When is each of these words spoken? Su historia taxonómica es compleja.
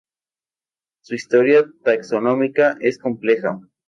Su 1.03 1.13
historia 1.13 1.63
taxonómica 1.83 2.75
es 2.79 2.97
compleja. 2.97 3.59